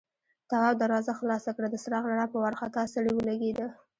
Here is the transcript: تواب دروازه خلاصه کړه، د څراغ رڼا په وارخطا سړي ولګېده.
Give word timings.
تواب 0.49 0.75
دروازه 0.81 1.11
خلاصه 1.19 1.49
کړه، 1.55 1.67
د 1.69 1.75
څراغ 1.83 2.03
رڼا 2.11 2.25
په 2.31 2.37
وارخطا 2.43 2.81
سړي 2.93 3.11
ولګېده. 3.13 3.67